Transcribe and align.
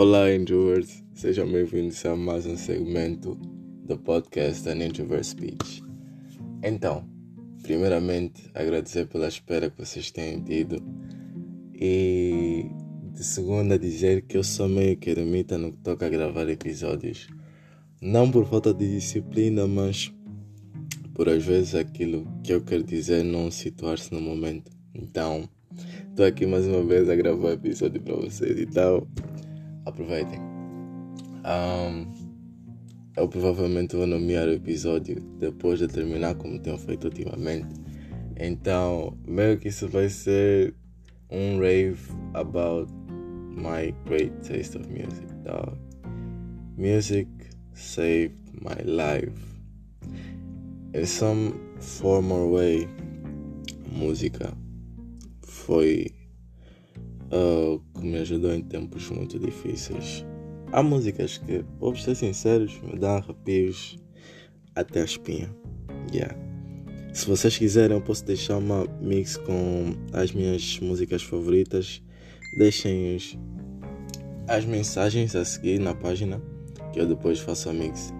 Olá, 0.00 0.32
introverts. 0.32 1.02
Sejam 1.12 1.50
bem-vindos 1.50 2.06
a 2.06 2.14
mais 2.14 2.46
um 2.46 2.56
segmento 2.56 3.34
do 3.84 3.98
podcast 3.98 4.68
An 4.68 4.76
Introvert 4.76 5.24
Speech. 5.24 5.82
Então, 6.62 7.04
primeiramente, 7.64 8.48
agradecer 8.54 9.08
pela 9.08 9.26
espera 9.26 9.68
que 9.68 9.84
vocês 9.84 10.12
têm 10.12 10.40
tido 10.40 10.80
e 11.74 12.66
de 13.12 13.24
segunda 13.24 13.76
dizer 13.76 14.22
que 14.22 14.36
eu 14.36 14.44
sou 14.44 14.68
meio 14.68 14.96
que 14.96 15.10
eremita 15.10 15.58
no 15.58 15.72
que 15.72 15.78
toca 15.78 16.06
a 16.06 16.08
gravar 16.08 16.48
episódios. 16.48 17.26
Não 18.00 18.30
por 18.30 18.46
falta 18.46 18.72
de 18.72 18.88
disciplina, 18.88 19.66
mas 19.66 20.14
por 21.12 21.28
às 21.28 21.44
vezes 21.44 21.74
aquilo 21.74 22.24
que 22.44 22.52
eu 22.52 22.60
quero 22.60 22.84
dizer 22.84 23.24
não 23.24 23.50
situar-se 23.50 24.14
no 24.14 24.20
momento. 24.20 24.70
Então, 24.94 25.48
estou 26.08 26.24
aqui 26.24 26.46
mais 26.46 26.68
uma 26.68 26.84
vez 26.84 27.10
a 27.10 27.16
gravar 27.16 27.50
episódio 27.50 28.00
para 28.00 28.14
vocês. 28.14 28.60
Então, 28.60 29.04
aproveitem. 29.88 30.38
Um, 31.44 32.06
eu 33.16 33.28
provavelmente 33.28 33.96
vou 33.96 34.06
nomear 34.06 34.46
o 34.46 34.52
episódio 34.52 35.20
depois 35.40 35.78
de 35.78 35.88
terminar, 35.88 36.34
como 36.36 36.58
tenho 36.58 36.78
feito 36.78 37.04
ultimamente. 37.04 37.68
Então, 38.38 39.16
meio 39.26 39.58
que 39.58 39.68
isso 39.68 39.88
vai 39.88 40.08
ser 40.08 40.74
um 41.30 41.58
rave 41.58 41.98
about 42.34 42.92
my 43.56 43.92
great 44.06 44.32
taste 44.46 44.76
of 44.78 44.88
music. 44.88 45.26
Dog. 45.42 45.76
Music 46.76 47.28
saved 47.72 48.36
my 48.62 48.80
life. 48.84 49.32
In 50.94 51.04
some 51.06 51.54
form 51.80 52.32
or 52.32 52.52
way, 52.52 52.88
música 53.90 54.56
foi 55.42 56.06
uh, 57.32 57.80
que 57.94 58.06
me 58.06 58.18
ajudou 58.18 58.52
em 58.52 58.62
tempos 58.62 59.08
muito 59.10 59.38
difíceis. 59.38 60.24
Há 60.72 60.82
músicas 60.82 61.38
que, 61.38 61.64
vou 61.78 61.94
ser 61.96 62.14
sinceros, 62.14 62.78
me 62.82 62.98
dão 62.98 63.16
arrepios 63.16 63.96
até 64.74 65.00
a 65.00 65.04
espinha. 65.04 65.54
Yeah. 66.12 66.36
Se 67.12 67.26
vocês 67.26 67.56
quiserem, 67.56 67.96
eu 67.96 68.02
posso 68.02 68.24
deixar 68.24 68.58
uma 68.58 68.86
mix 69.00 69.36
com 69.36 69.94
as 70.12 70.32
minhas 70.32 70.78
músicas 70.80 71.22
favoritas. 71.22 72.02
Deixem 72.58 73.16
os, 73.16 73.38
as 74.46 74.64
mensagens 74.64 75.34
a 75.34 75.44
seguir 75.44 75.80
na 75.80 75.94
página, 75.94 76.40
que 76.92 77.00
eu 77.00 77.06
depois 77.06 77.40
faço 77.40 77.70
a 77.70 77.72
mix. 77.72 78.12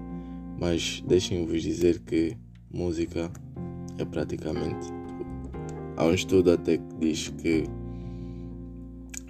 Mas 0.58 1.02
deixem-vos 1.06 1.62
dizer 1.62 2.00
que 2.00 2.36
música 2.72 3.30
é 3.98 4.04
praticamente 4.04 4.88
tudo. 4.88 5.50
Há 5.96 6.04
um 6.06 6.14
estudo 6.14 6.52
até 6.52 6.78
que 6.78 6.94
diz 6.98 7.28
que 7.28 7.64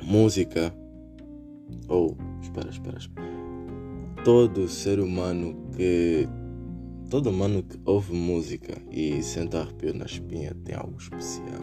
música 0.08 0.74
ou 1.86 2.16
espera, 2.40 2.70
espera, 2.70 2.98
espera. 2.98 3.28
Todo 4.24 4.66
ser 4.66 5.00
humano 5.00 5.70
que 5.76 6.26
todo 7.10 7.28
humano 7.28 7.62
que 7.62 7.78
ouve 7.84 8.14
música 8.14 8.74
e 8.90 9.22
sente 9.22 9.56
arrepio 9.56 9.94
na 9.94 10.06
espinha 10.06 10.54
tem 10.64 10.74
algo 10.74 10.96
especial. 10.98 11.60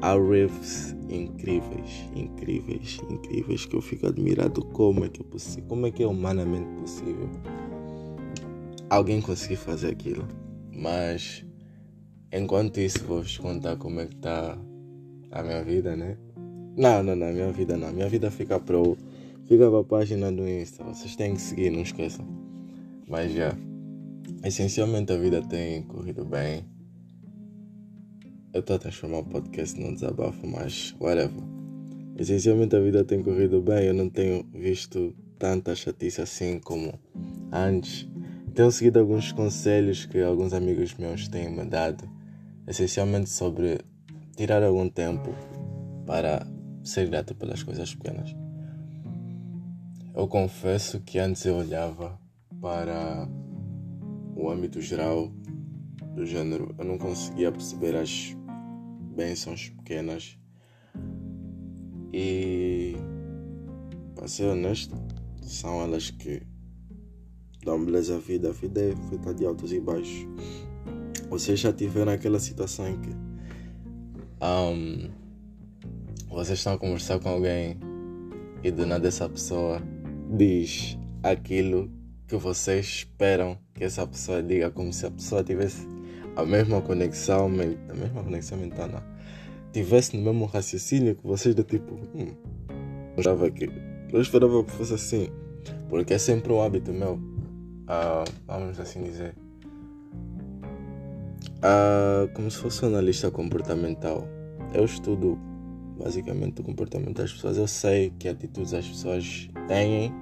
Há 0.00 0.14
riffs 0.14 0.94
incríveis, 1.08 2.08
incríveis, 2.14 3.00
incríveis 3.10 3.64
que 3.64 3.74
eu 3.74 3.80
fico 3.80 4.06
admirado 4.06 4.64
como 4.66 5.04
é 5.04 5.08
que 5.08 5.22
é 5.22 5.24
possível, 5.24 5.64
como 5.68 5.86
é 5.86 5.90
que 5.90 6.02
é 6.02 6.06
humanamente 6.06 6.68
possível 6.80 7.28
alguém 8.90 9.20
conseguir 9.20 9.56
fazer 9.56 9.90
aquilo. 9.90 10.28
Mas 10.72 11.44
enquanto 12.30 12.78
isso 12.78 13.04
vou-vos 13.04 13.38
contar 13.38 13.76
como 13.76 14.00
é 14.00 14.06
que 14.06 14.14
está 14.14 14.56
a 15.30 15.42
minha 15.42 15.64
vida, 15.64 15.96
né? 15.96 16.16
Não, 16.78 17.02
não, 17.02 17.16
não, 17.16 17.32
minha 17.32 17.50
vida 17.50 17.76
não. 17.76 17.92
Minha 17.92 18.08
vida 18.08 18.30
fica 18.30 18.60
pro. 18.60 18.96
Fica 19.48 19.68
pra 19.68 19.82
página 19.82 20.30
do 20.30 20.48
Insta. 20.48 20.84
Vocês 20.84 21.16
têm 21.16 21.34
que 21.34 21.40
seguir, 21.40 21.70
não 21.70 21.82
esqueçam. 21.82 22.24
Mas 23.08 23.32
já. 23.32 23.52
Essencialmente 24.44 25.12
a 25.12 25.16
vida 25.16 25.42
tem 25.42 25.82
corrido 25.82 26.24
bem. 26.24 26.64
Eu 28.54 28.60
estou 28.60 28.76
a 28.76 28.78
transformar 28.78 29.18
o 29.18 29.24
podcast 29.24 29.78
num 29.80 29.92
desabafo, 29.92 30.46
mas 30.46 30.94
whatever. 31.00 31.42
Essencialmente 32.16 32.76
a 32.76 32.80
vida 32.80 33.02
tem 33.02 33.24
corrido 33.24 33.60
bem. 33.60 33.86
Eu 33.86 33.94
não 33.94 34.08
tenho 34.08 34.46
visto 34.54 35.12
tanta 35.36 35.74
chatice 35.74 36.20
assim 36.20 36.60
como 36.60 36.96
antes. 37.50 38.06
Tenho 38.54 38.70
seguido 38.70 39.00
alguns 39.00 39.32
conselhos 39.32 40.06
que 40.06 40.20
alguns 40.20 40.52
amigos 40.52 40.94
meus 40.94 41.26
têm 41.26 41.50
me 41.50 41.64
dado. 41.64 42.08
Essencialmente 42.68 43.30
sobre 43.30 43.80
tirar 44.36 44.62
algum 44.62 44.88
tempo 44.88 45.34
para 46.06 46.46
ser 46.82 47.08
grato 47.08 47.34
pelas 47.34 47.62
coisas 47.62 47.94
pequenas. 47.94 48.34
Eu 50.14 50.26
confesso 50.26 51.00
que 51.00 51.18
antes 51.18 51.44
eu 51.44 51.56
olhava 51.56 52.18
para 52.60 53.28
o 54.34 54.50
âmbito 54.50 54.80
geral 54.80 55.30
do 56.14 56.26
gênero, 56.26 56.74
eu 56.78 56.84
não 56.84 56.98
conseguia 56.98 57.52
perceber 57.52 57.94
as 57.94 58.36
bênçãos 59.14 59.68
pequenas 59.70 60.38
e 62.12 62.96
para 64.14 64.26
ser 64.26 64.46
honesto, 64.46 64.96
são 65.42 65.80
elas 65.80 66.10
que 66.10 66.42
dão 67.64 67.84
beleza 67.84 68.16
à 68.16 68.18
vida. 68.18 68.48
A 68.48 68.52
vida 68.52 68.80
é 68.80 68.96
feita 69.08 69.32
de 69.32 69.46
altos 69.46 69.72
e 69.72 69.80
baixos. 69.80 70.26
Vocês 71.30 71.60
já 71.60 71.72
tiveram 71.72 72.12
aquela 72.12 72.40
situação 72.40 72.88
em 72.88 73.00
que 73.00 73.10
um, 74.42 75.10
vocês 76.38 76.60
estão 76.60 76.74
a 76.74 76.78
conversar 76.78 77.18
com 77.18 77.30
alguém 77.30 77.76
e 78.62 78.70
do 78.70 78.86
nada 78.86 79.08
essa 79.08 79.28
pessoa 79.28 79.82
diz 80.36 80.96
aquilo 81.20 81.90
que 82.28 82.36
vocês 82.36 82.86
esperam 82.86 83.58
que 83.74 83.82
essa 83.82 84.06
pessoa 84.06 84.40
diga, 84.40 84.70
como 84.70 84.92
se 84.92 85.04
a 85.04 85.10
pessoa 85.10 85.42
tivesse 85.42 85.84
a 86.36 86.44
mesma 86.44 86.80
conexão, 86.80 87.46
a 87.46 87.48
mesma 87.48 88.22
conexão 88.22 88.56
mental, 88.56 88.86
não. 88.86 89.02
tivesse 89.72 90.16
no 90.16 90.22
mesmo 90.22 90.44
raciocínio 90.44 91.16
que 91.16 91.26
vocês, 91.26 91.56
do 91.56 91.64
tipo, 91.64 91.94
hum, 92.14 92.32
eu 92.68 93.18
esperava 93.18 93.50
que, 93.50 93.68
eu 94.12 94.20
esperava 94.20 94.62
que 94.62 94.70
fosse 94.70 94.94
assim, 94.94 95.28
porque 95.88 96.14
é 96.14 96.18
sempre 96.18 96.52
um 96.52 96.62
hábito 96.62 96.92
meu, 96.92 97.14
uh, 97.14 98.30
vamos 98.46 98.78
assim 98.78 99.02
dizer, 99.02 99.34
uh, 101.56 102.32
como 102.32 102.48
se 102.48 102.58
fosse 102.58 102.84
um 102.84 102.88
analista 102.90 103.28
comportamental. 103.28 104.28
Eu 104.74 104.84
estudo 104.84 105.47
basicamente 105.98 106.60
o 106.60 106.64
comportamento 106.64 107.16
das 107.16 107.32
pessoas. 107.32 107.58
Eu 107.58 107.66
sei 107.66 108.12
que 108.18 108.28
atitudes 108.28 108.72
as 108.72 108.86
pessoas 108.86 109.48
têm 109.66 110.12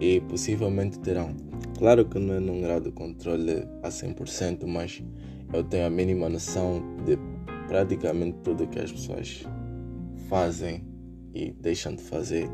e 0.00 0.20
possivelmente 0.22 0.98
terão. 0.98 1.34
Claro 1.78 2.04
que 2.06 2.18
não 2.18 2.34
é 2.34 2.40
num 2.40 2.60
grau 2.60 2.80
de 2.80 2.90
controle 2.90 3.64
a 3.82 3.88
100%, 3.88 4.66
mas 4.66 5.02
eu 5.52 5.62
tenho 5.64 5.86
a 5.86 5.90
mínima 5.90 6.28
noção 6.28 6.82
de 7.04 7.18
praticamente 7.68 8.38
tudo 8.42 8.66
que 8.66 8.78
as 8.78 8.90
pessoas 8.90 9.44
fazem 10.28 10.84
e 11.34 11.52
deixam 11.52 11.94
de 11.94 12.02
fazer. 12.02 12.48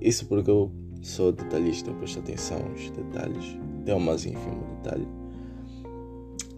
Isso 0.00 0.26
porque 0.26 0.50
eu 0.50 0.70
sou 1.02 1.32
detalhista, 1.32 1.90
eu 1.90 1.94
presto 1.94 2.18
atenção 2.18 2.58
aos 2.68 2.90
detalhes, 2.90 3.56
até 3.82 3.94
o 3.94 4.00
mais 4.00 4.26
ínfimo 4.26 4.64
detalhe. 4.82 5.06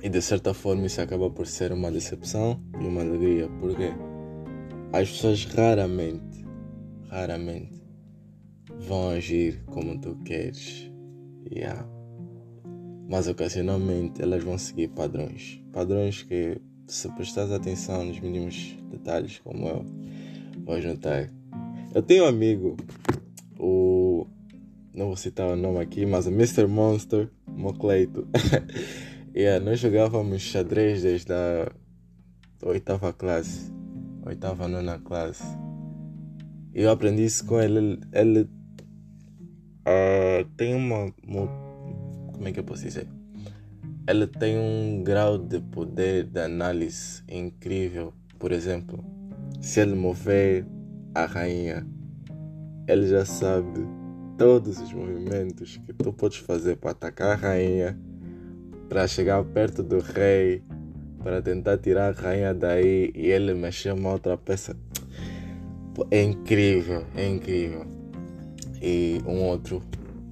E 0.02 0.08
de 0.08 0.22
certa 0.22 0.54
forma 0.54 0.86
isso 0.86 1.00
acaba 1.00 1.28
por 1.30 1.46
ser 1.46 1.72
uma 1.72 1.90
decepção 1.90 2.60
e 2.80 2.86
uma 2.86 3.00
alegria. 3.02 3.48
Por 3.60 3.74
quê? 3.74 3.92
As 5.00 5.10
pessoas 5.10 5.44
raramente, 5.44 6.46
raramente 7.10 7.82
vão 8.80 9.10
agir 9.10 9.62
como 9.66 10.00
tu 10.00 10.16
queres. 10.24 10.90
Yeah. 11.52 11.86
Mas 13.08 13.28
ocasionalmente 13.28 14.22
elas 14.22 14.42
vão 14.42 14.56
seguir 14.56 14.88
padrões. 14.88 15.62
Padrões 15.72 16.22
que, 16.22 16.60
se 16.86 17.08
prestares 17.10 17.52
atenção 17.52 18.04
nos 18.04 18.18
mínimos 18.20 18.74
detalhes, 18.90 19.38
como 19.40 19.68
eu, 19.68 19.84
vais 20.64 20.84
notar. 20.84 21.30
Eu 21.94 22.02
tenho 22.02 22.24
um 22.24 22.28
amigo, 22.28 22.76
o. 23.58 24.26
Não 24.94 25.08
vou 25.08 25.16
citar 25.16 25.46
o 25.52 25.56
nome 25.56 25.78
aqui, 25.78 26.06
mas 26.06 26.26
o 26.26 26.30
Mr. 26.30 26.66
Monster 26.66 27.28
Mocleito. 27.46 28.26
yeah, 29.36 29.62
nós 29.62 29.78
jogávamos 29.78 30.40
xadrez 30.40 31.02
desde 31.02 31.34
a 31.34 31.70
oitava 32.62 33.12
classe 33.12 33.75
oitava, 34.26 34.66
nona 34.66 34.98
classe. 34.98 35.44
Eu 36.74 36.90
aprendi 36.90 37.24
isso 37.24 37.46
com. 37.46 37.60
Ele, 37.60 38.00
ele 38.12 38.42
uh, 38.42 40.44
tem 40.56 40.74
uma, 40.74 41.12
uma. 41.26 41.48
Como 42.32 42.46
é 42.46 42.52
que 42.52 42.60
eu 42.60 42.64
posso 42.64 42.82
dizer? 42.82 43.08
Ele 44.08 44.26
tem 44.26 44.58
um 44.58 45.02
grau 45.02 45.38
de 45.38 45.60
poder 45.60 46.24
de 46.24 46.40
análise 46.40 47.22
incrível. 47.28 48.12
Por 48.38 48.52
exemplo, 48.52 49.02
se 49.60 49.80
ele 49.80 49.94
mover 49.94 50.66
a 51.14 51.24
rainha, 51.24 51.86
ele 52.86 53.06
já 53.06 53.24
sabe 53.24 53.86
todos 54.36 54.78
os 54.78 54.92
movimentos 54.92 55.78
que 55.78 55.94
tu 55.94 56.12
podes 56.12 56.38
fazer 56.38 56.76
para 56.76 56.90
atacar 56.90 57.32
a 57.32 57.34
rainha, 57.34 57.98
para 58.88 59.08
chegar 59.08 59.42
perto 59.44 59.82
do 59.82 59.98
rei, 59.98 60.62
para 61.26 61.42
tentar 61.42 61.76
tirar 61.78 62.10
a 62.10 62.12
rainha 62.12 62.54
daí 62.54 63.10
e 63.12 63.26
ele 63.32 63.52
mexer 63.52 63.92
uma 63.92 64.12
outra 64.12 64.38
peça. 64.38 64.76
É 66.08 66.22
incrível, 66.22 67.04
é 67.16 67.26
incrível. 67.26 67.84
e 68.80 69.20
um 69.26 69.42
outro, 69.42 69.82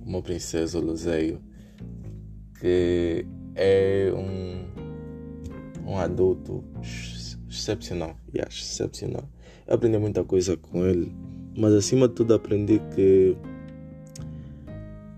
uma 0.06 0.22
princesa 0.22 0.78
Luzeio, 0.78 1.40
que 2.60 3.26
é 3.56 4.12
um, 4.14 5.90
um 5.90 5.98
adulto 5.98 6.62
excepcional, 7.50 8.16
yeah, 8.32 8.48
excepcional. 8.48 9.28
Eu 9.66 9.74
aprendi 9.74 9.98
muita 9.98 10.22
coisa 10.22 10.56
com 10.56 10.86
ele, 10.86 11.12
mas 11.58 11.72
acima 11.74 12.06
de 12.06 12.14
tudo 12.14 12.34
aprendi 12.34 12.80
que 12.94 13.36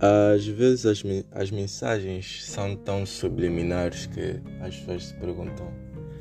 às 0.00 0.46
vezes 0.46 0.84
as, 0.86 1.02
as 1.32 1.50
mensagens 1.50 2.44
são 2.44 2.76
tão 2.76 3.06
subliminares 3.06 4.06
que 4.06 4.40
as 4.60 4.76
pessoas 4.76 5.04
se 5.06 5.14
perguntam 5.14 5.72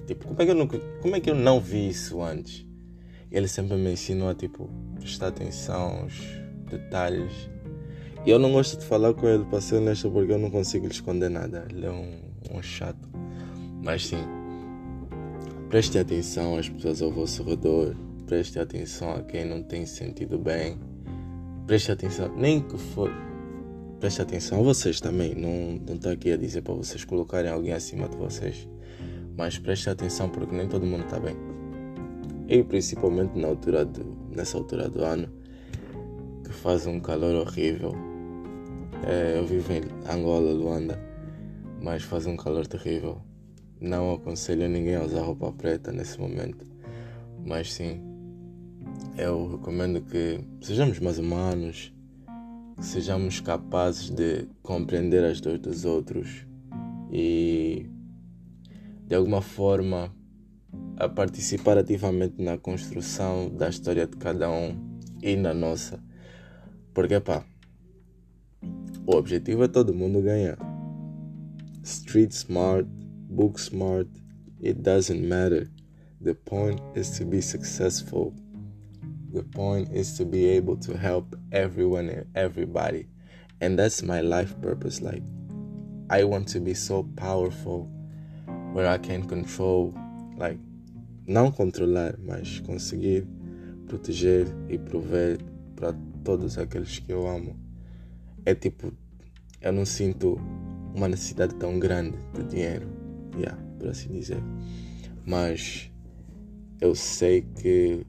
tipo, 0.08 0.28
como 0.28 0.42
é, 0.42 0.46
que 0.46 0.52
eu 0.52 0.56
não, 0.56 0.68
como 0.68 1.16
é 1.16 1.20
que 1.20 1.30
eu 1.30 1.36
não 1.36 1.60
vi 1.60 1.90
isso 1.90 2.22
antes? 2.22 2.66
Ele 3.32 3.48
sempre 3.48 3.76
me 3.76 3.92
ensinou 3.92 4.30
a 4.30 4.36
tipo, 4.36 4.70
prestar 5.00 5.28
atenção 5.28 6.04
aos 6.04 6.14
detalhes. 6.70 7.50
E 8.26 8.30
eu 8.30 8.40
não 8.40 8.52
gosto 8.54 8.80
de 8.80 8.86
falar 8.86 9.14
com 9.14 9.28
ele, 9.28 9.44
para 9.46 9.62
ser 9.62 9.76
honesto, 9.76 10.10
porque 10.10 10.32
eu 10.32 10.40
não 10.40 10.50
consigo 10.50 10.86
lhe 10.86 10.92
esconder 10.92 11.30
nada. 11.30 11.68
Ele 11.70 11.86
é 11.86 11.92
um, 11.92 12.22
um 12.52 12.62
chato. 12.62 13.10
Mas 13.84 14.08
sim, 14.08 14.24
preste 15.70 15.98
atenção 15.98 16.58
às 16.58 16.70
pessoas 16.70 17.02
ao 17.02 17.12
vosso 17.12 17.44
redor. 17.44 17.96
Preste 18.26 18.58
atenção 18.60 19.12
a 19.12 19.22
quem 19.22 19.46
não 19.46 19.62
tem 19.62 19.86
sentido 19.86 20.40
bem. 20.40 20.80
Preste 21.68 21.92
atenção, 21.92 22.34
nem 22.36 22.62
que 22.62 22.78
for 22.78 23.12
preste 24.00 24.22
atenção 24.22 24.64
vocês 24.64 25.00
também. 25.00 25.36
Não 25.36 25.96
estou 25.96 26.12
aqui 26.12 26.32
a 26.32 26.38
dizer 26.38 26.62
para 26.62 26.74
vocês 26.74 27.04
colocarem 27.04 27.50
alguém 27.50 27.74
acima 27.74 28.08
de 28.08 28.18
vocês. 28.18 28.68
Mas 29.38 29.58
preste 29.58 29.90
atenção 29.90 30.30
porque 30.30 30.56
nem 30.56 30.68
todo 30.68 30.86
mundo 30.86 31.04
está 31.04 31.20
bem. 31.20 31.36
E 32.48 32.64
principalmente 32.64 33.38
na 33.38 33.48
altura 33.48 33.84
do, 33.84 34.06
nessa 34.30 34.58
altura 34.58 34.90
do 34.90 35.04
ano, 35.04 35.28
que 36.44 36.52
faz 36.52 36.86
um 36.86 37.00
calor 37.00 37.36
horrível. 37.36 37.94
É, 39.04 39.38
eu 39.38 39.46
vivo 39.46 39.74
em 39.74 39.82
Angola, 40.10 40.52
Luanda, 40.52 41.00
mas 41.82 42.04
faz 42.04 42.26
um 42.26 42.38
calor 42.38 42.66
terrível. 42.68 43.22
Não 43.80 44.14
aconselho 44.14 44.70
ninguém 44.70 44.96
a 44.96 45.04
usar 45.04 45.22
roupa 45.22 45.52
preta 45.52 45.92
nesse 45.92 46.20
momento. 46.20 46.66
Mas 47.46 47.74
sim, 47.74 48.02
eu 49.18 49.48
recomendo 49.48 50.02
que 50.02 50.40
sejamos 50.62 51.00
mais 51.00 51.20
humanos, 51.20 51.94
sejamos 52.80 53.40
capazes 53.40 54.10
de 54.10 54.48
compreender 54.62 55.24
as 55.24 55.40
dores 55.40 55.62
dos 55.62 55.86
outros 55.86 56.46
e 57.12 57.90
de 59.08 59.16
alguma 59.16 59.42
forma 59.42 60.12
a 60.98 61.08
participar 61.08 61.78
ativamente 61.78 62.42
na 62.42 62.58
construção 62.58 63.50
da 63.50 63.70
história 63.70 64.08
de 64.08 64.18
cada 64.18 64.50
um 64.50 65.00
e 65.22 65.36
na 65.36 65.54
nossa. 65.54 66.04
Porque 66.94 67.20
pá, 67.20 67.46
o 69.06 69.16
objetivo 69.16 69.64
é 69.64 69.68
todo 69.68 69.94
mundo 69.94 70.22
ganhar. 70.22 70.58
Street 71.84 72.32
smart, 72.32 72.90
book 73.30 73.60
smart, 73.60 74.10
it 74.64 74.82
doesn't 74.82 75.22
matter. 75.22 75.70
The 76.22 76.34
point 76.34 76.82
is 76.96 77.12
to 77.20 77.26
be 77.26 77.42
successful. 77.42 78.34
The 79.36 79.44
point 79.44 79.92
is 79.92 80.16
to 80.18 80.24
be 80.24 80.46
able 80.52 80.78
to 80.78 80.98
help 80.98 81.36
everyone 81.52 82.08
and 82.08 82.26
everybody. 82.36 83.10
And 83.60 83.78
that's 83.78 84.02
my 84.02 84.22
life 84.22 84.56
purpose. 84.62 85.02
Like, 85.02 85.24
I 86.10 86.24
want 86.24 86.48
to 86.54 86.62
be 86.62 86.74
so 86.74 87.04
powerful 87.18 87.90
where 88.72 88.88
I 88.88 88.98
can 88.98 89.28
control, 89.28 89.94
like, 90.38 90.58
não 91.28 91.52
controlar, 91.52 92.16
mas 92.18 92.62
conseguir 92.62 93.28
proteger 93.90 94.48
e 94.70 94.78
prover 94.78 95.40
para 95.76 95.94
todos 96.24 96.58
aqueles 96.58 97.00
que 97.00 97.12
eu 97.12 97.28
amo. 97.28 97.60
É 98.46 98.56
tipo, 98.56 98.94
eu 99.60 99.74
não 99.74 99.86
sinto 99.86 100.40
uma 100.96 101.10
necessidade 101.10 101.56
tão 101.56 101.78
grande 101.78 102.18
de 102.34 102.44
dinheiro, 102.46 102.88
yeah, 103.38 103.62
por 103.80 103.90
assim 103.90 104.14
dizer. 104.14 104.42
Mas 105.26 105.92
eu 106.80 106.96
sei 106.96 107.42
que 107.42 108.06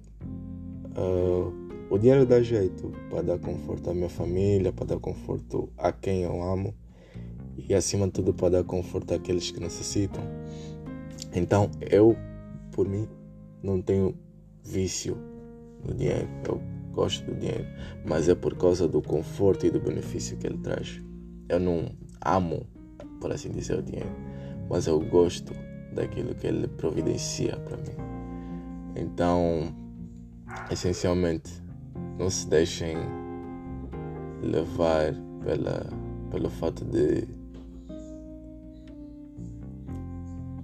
Uh, 0.96 1.52
o 1.90 1.98
dinheiro 1.98 2.26
dá 2.26 2.42
jeito 2.42 2.90
para 3.10 3.22
dar 3.22 3.38
conforto 3.38 3.90
à 3.90 3.94
minha 3.94 4.08
família, 4.08 4.72
para 4.72 4.86
dar 4.86 4.98
conforto 4.98 5.68
a 5.76 5.92
quem 5.92 6.22
eu 6.22 6.42
amo 6.42 6.74
e, 7.56 7.74
acima 7.74 8.06
de 8.06 8.12
tudo, 8.12 8.34
para 8.34 8.50
dar 8.50 8.64
conforto 8.64 9.14
àqueles 9.14 9.50
que 9.50 9.60
necessitam. 9.60 10.22
Então, 11.34 11.70
eu, 11.90 12.16
por 12.72 12.88
mim, 12.88 13.08
não 13.62 13.80
tenho 13.80 14.16
vício 14.64 15.16
no 15.84 15.94
dinheiro. 15.94 16.28
Eu 16.48 16.60
gosto 16.92 17.24
do 17.26 17.34
dinheiro, 17.34 17.66
mas 18.04 18.28
é 18.28 18.34
por 18.34 18.56
causa 18.56 18.88
do 18.88 19.02
conforto 19.02 19.66
e 19.66 19.70
do 19.70 19.80
benefício 19.80 20.36
que 20.38 20.46
ele 20.46 20.58
traz. 20.58 21.00
Eu 21.48 21.60
não 21.60 21.90
amo, 22.24 22.66
por 23.20 23.30
assim 23.30 23.50
dizer, 23.50 23.78
o 23.78 23.82
dinheiro, 23.82 24.10
mas 24.68 24.86
eu 24.86 24.98
gosto 25.00 25.52
daquilo 25.92 26.34
que 26.34 26.46
ele 26.46 26.66
providencia 26.66 27.56
para 27.58 27.76
mim. 27.76 27.96
Então, 28.96 29.74
essencialmente 30.70 31.50
não 32.18 32.30
se 32.30 32.46
deixem 32.48 32.96
levar 34.42 35.14
pela, 35.42 35.86
pelo 36.30 36.50
fato 36.50 36.84
de 36.84 37.26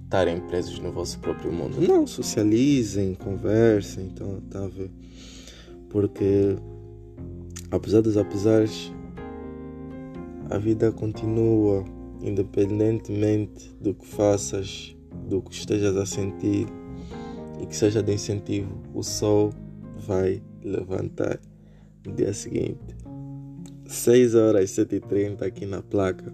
estarem 0.03 0.39
presos 0.41 0.77
no 0.79 0.91
vosso 0.91 1.17
próprio 1.19 1.51
mundo. 1.51 1.81
Não, 1.81 2.05
socializem, 2.05 3.15
conversem, 3.15 4.05
então 4.05 4.39
tá 4.49 4.63
a 4.63 4.67
ver. 4.67 4.91
Porque 5.89 6.55
apesar 7.71 8.01
dos 8.01 8.15
apesares, 8.15 8.91
a 10.49 10.57
vida 10.59 10.91
continua, 10.91 11.83
independentemente 12.21 13.71
do 13.81 13.95
que 13.95 14.05
faças, 14.05 14.95
do 15.27 15.41
que 15.41 15.55
estejas 15.55 15.97
a 15.97 16.05
sentir 16.05 16.67
e 17.59 17.65
que 17.65 17.75
seja 17.75 18.03
de 18.03 18.13
incentivo. 18.13 18.71
O 18.93 19.01
sol 19.01 19.51
vai 19.99 20.41
levantar 20.63 21.39
no 22.05 22.13
dia 22.13 22.33
seguinte. 22.33 22.95
6 23.85 24.35
horas 24.35 24.77
e 24.77 24.85
7h30 24.85 25.41
aqui 25.41 25.65
na 25.65 25.81
placa. 25.81 26.33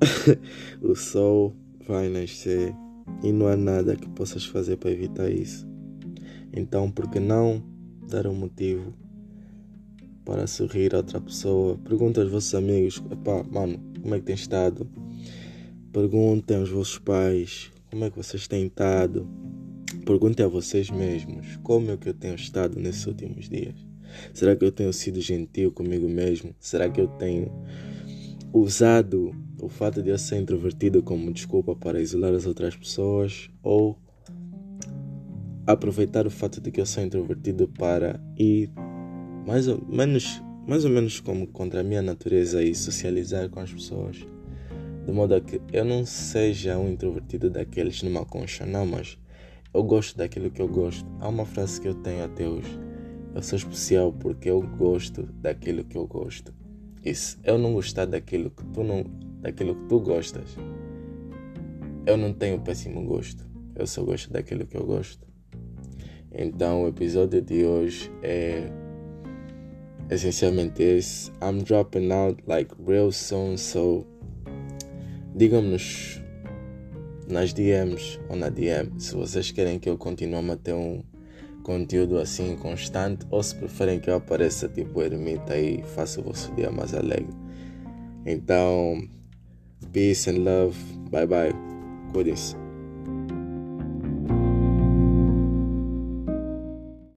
o 0.82 0.94
sol 0.94 1.54
vai 1.86 2.08
nascer 2.08 2.74
e 3.22 3.32
não 3.32 3.46
há 3.46 3.56
nada 3.56 3.96
que 3.96 4.08
possas 4.10 4.44
fazer 4.44 4.76
para 4.76 4.90
evitar 4.90 5.30
isso. 5.30 5.66
Então, 6.52 6.90
por 6.90 7.10
que 7.10 7.18
não 7.18 7.62
dar 8.08 8.26
um 8.26 8.34
motivo 8.34 8.92
para 10.24 10.46
sorrir 10.46 10.94
a 10.94 10.98
outra 10.98 11.20
pessoa? 11.20 11.78
Pergunta 11.78 12.20
aos 12.20 12.30
vossos 12.30 12.54
amigos: 12.54 13.02
Epá, 13.10 13.42
mano, 13.44 13.80
como 14.00 14.14
é 14.14 14.18
que 14.18 14.26
tens 14.26 14.40
estado? 14.40 14.88
Perguntem 15.92 16.58
aos 16.58 16.70
vossos 16.70 16.98
pais 16.98 17.72
como 17.90 18.04
é 18.04 18.10
que 18.10 18.16
vocês 18.16 18.46
têm 18.48 18.66
estado. 18.66 19.28
Perguntem 20.04 20.44
a 20.44 20.48
vocês 20.48 20.90
mesmos 20.90 21.56
como 21.62 21.90
é 21.90 21.96
que 21.96 22.10
eu 22.10 22.14
tenho 22.14 22.34
estado 22.34 22.78
nesses 22.78 23.06
últimos 23.06 23.48
dias. 23.48 23.74
Será 24.34 24.54
que 24.54 24.64
eu 24.64 24.70
tenho 24.70 24.92
sido 24.92 25.20
gentil 25.20 25.72
comigo 25.72 26.08
mesmo? 26.08 26.54
Será 26.60 26.88
que 26.88 27.00
eu 27.00 27.08
tenho 27.08 27.50
usado 28.52 29.34
o 29.60 29.68
fato 29.68 30.02
de 30.02 30.10
eu 30.10 30.18
ser 30.18 30.40
introvertido 30.40 31.02
como 31.02 31.32
desculpa 31.32 31.74
para 31.74 32.00
isolar 32.00 32.34
as 32.34 32.46
outras 32.46 32.76
pessoas? 32.76 33.48
Ou 33.62 33.98
aproveitar 35.66 36.26
o 36.26 36.30
fato 36.30 36.60
de 36.60 36.70
que 36.70 36.82
eu 36.82 36.86
sou 36.86 37.02
introvertido 37.02 37.66
para 37.66 38.20
ir 38.38 38.70
mais 39.46 39.68
ou 39.68 39.82
menos, 39.88 40.42
mais 40.66 40.84
ou 40.84 40.90
menos 40.90 41.18
como 41.18 41.46
contra 41.46 41.80
a 41.80 41.84
minha 41.84 42.02
natureza 42.02 42.62
e 42.62 42.74
socializar 42.74 43.48
com 43.48 43.60
as 43.60 43.72
pessoas? 43.72 44.18
De 45.06 45.12
modo 45.12 45.34
a 45.34 45.40
que 45.40 45.60
eu 45.72 45.84
não 45.84 46.04
seja 46.04 46.78
um 46.78 46.90
introvertido 46.90 47.48
daqueles 47.48 48.02
numa 48.02 48.24
concha, 48.24 48.64
não, 48.64 48.86
mas 48.86 49.18
eu 49.74 49.82
gosto 49.82 50.16
daquilo 50.16 50.50
que 50.50 50.62
eu 50.62 50.68
gosto. 50.68 51.04
Há 51.20 51.28
uma 51.28 51.44
frase 51.44 51.80
que 51.80 51.88
eu 51.88 51.94
tenho 51.94 52.24
até 52.24 52.48
hoje. 52.48 52.78
Eu 53.34 53.42
sou 53.42 53.56
especial 53.56 54.12
porque 54.12 54.48
eu 54.48 54.62
gosto 54.62 55.24
daquilo 55.24 55.84
que 55.84 55.98
eu 55.98 56.06
gosto. 56.06 56.54
E 57.04 57.12
se 57.12 57.36
eu 57.42 57.58
não 57.58 57.74
gostar 57.74 58.06
daquilo 58.06 58.50
que 58.50 58.64
tu 58.66 58.84
não, 58.84 59.04
daquilo 59.40 59.74
que 59.74 59.88
tu 59.88 59.98
gostas, 59.98 60.56
eu 62.06 62.16
não 62.16 62.32
tenho 62.32 62.60
péssimo 62.60 63.04
gosto. 63.04 63.44
Eu 63.74 63.86
só 63.86 64.04
gosto 64.04 64.32
daquilo 64.32 64.64
que 64.64 64.76
eu 64.76 64.86
gosto. 64.86 65.26
Então 66.32 66.84
o 66.84 66.88
episódio 66.88 67.42
de 67.42 67.64
hoje 67.64 68.10
é 68.22 68.70
essencialmente 70.08 70.82
esse. 70.82 71.32
I'm 71.42 71.62
dropping 71.64 72.12
out 72.12 72.42
like 72.46 72.72
real 72.86 73.10
soon, 73.10 73.56
so 73.56 74.06
digam-nos 75.34 76.23
nas 77.28 77.52
DMs 77.52 78.20
ou 78.28 78.36
na 78.36 78.48
DM 78.48 78.92
se 78.98 79.14
vocês 79.14 79.50
querem 79.50 79.78
que 79.78 79.88
eu 79.88 79.96
continue 79.96 80.36
a 80.36 80.42
manter 80.42 80.74
um 80.74 81.02
conteúdo 81.62 82.18
assim 82.18 82.56
constante 82.56 83.26
ou 83.30 83.42
se 83.42 83.54
preferem 83.54 83.98
que 83.98 84.10
eu 84.10 84.16
apareça 84.16 84.68
tipo 84.68 85.02
ermita 85.02 85.56
e 85.58 85.82
faça 85.94 86.20
o 86.20 86.24
vosso 86.24 86.54
dia 86.54 86.70
mais 86.70 86.94
alegre. 86.94 87.34
Então, 88.26 89.02
peace 89.92 90.30
and 90.30 90.44
love. 90.44 90.76
Bye 91.10 91.26
bye. 91.26 91.52
Cuidem-se. 92.12 92.63